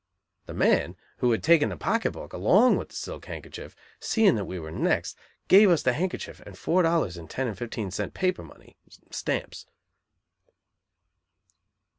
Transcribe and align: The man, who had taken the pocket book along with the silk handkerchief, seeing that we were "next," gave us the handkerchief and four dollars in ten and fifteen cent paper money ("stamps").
The 0.47 0.55
man, 0.55 0.97
who 1.17 1.29
had 1.29 1.43
taken 1.43 1.69
the 1.69 1.77
pocket 1.77 2.13
book 2.13 2.33
along 2.33 2.75
with 2.75 2.89
the 2.89 2.95
silk 2.95 3.25
handkerchief, 3.25 3.75
seeing 3.99 4.33
that 4.33 4.45
we 4.45 4.57
were 4.57 4.71
"next," 4.71 5.15
gave 5.47 5.69
us 5.69 5.83
the 5.83 5.93
handkerchief 5.93 6.39
and 6.43 6.57
four 6.57 6.81
dollars 6.81 7.17
in 7.17 7.27
ten 7.27 7.47
and 7.47 7.55
fifteen 7.55 7.91
cent 7.91 8.15
paper 8.15 8.41
money 8.41 8.77
("stamps"). 9.11 9.67